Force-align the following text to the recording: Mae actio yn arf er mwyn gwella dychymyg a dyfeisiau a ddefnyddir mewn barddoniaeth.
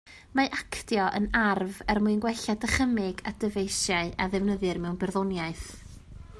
Mae 0.37 0.47
actio 0.59 1.03
yn 1.19 1.27
arf 1.41 1.81
er 1.95 1.99
mwyn 2.05 2.23
gwella 2.23 2.55
dychymyg 2.65 3.23
a 3.31 3.35
dyfeisiau 3.45 4.11
a 4.25 4.31
ddefnyddir 4.33 4.83
mewn 4.87 5.01
barddoniaeth. 5.05 5.67